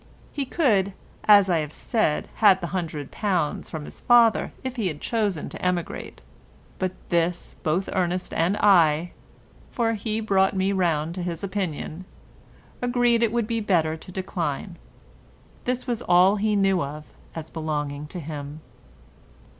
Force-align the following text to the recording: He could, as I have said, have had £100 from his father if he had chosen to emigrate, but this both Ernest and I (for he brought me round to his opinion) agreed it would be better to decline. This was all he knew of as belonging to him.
He 0.33 0.45
could, 0.47 0.93
as 1.25 1.47
I 1.47 1.59
have 1.59 1.71
said, 1.71 2.27
have 2.37 2.59
had 2.59 2.71
£100 2.71 3.69
from 3.69 3.85
his 3.85 4.01
father 4.01 4.51
if 4.63 4.75
he 4.75 4.87
had 4.87 4.99
chosen 4.99 5.47
to 5.49 5.61
emigrate, 5.63 6.21
but 6.79 6.93
this 7.09 7.55
both 7.61 7.87
Ernest 7.93 8.33
and 8.33 8.57
I 8.57 9.11
(for 9.69 9.93
he 9.93 10.19
brought 10.19 10.55
me 10.55 10.71
round 10.71 11.13
to 11.13 11.21
his 11.21 11.43
opinion) 11.43 12.05
agreed 12.81 13.21
it 13.21 13.31
would 13.31 13.45
be 13.45 13.59
better 13.59 13.95
to 13.95 14.11
decline. 14.11 14.77
This 15.65 15.85
was 15.85 16.01
all 16.01 16.37
he 16.37 16.55
knew 16.55 16.81
of 16.81 17.05
as 17.35 17.51
belonging 17.51 18.07
to 18.07 18.19
him. 18.19 18.61